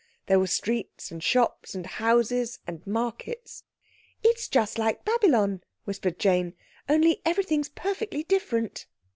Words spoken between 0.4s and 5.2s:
streets and shops and houses and markets. "It's just like